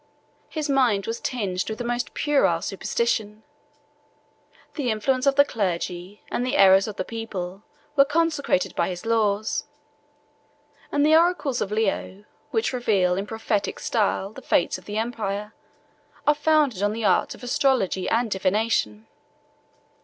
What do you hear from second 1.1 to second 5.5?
tinged with the most puerile superstition; the influence of the